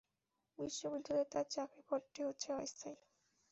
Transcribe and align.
বিশ্ববিদ্যালয়ে 0.57 1.29
তাঁর 1.31 1.45
চাকরির 1.49 1.85
পদটি 1.89 2.19
হচ্ছে 2.23 2.49
অস্থায়ী। 2.57 2.99